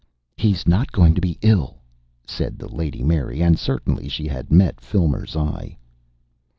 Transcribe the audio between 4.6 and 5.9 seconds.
Filmer's eye.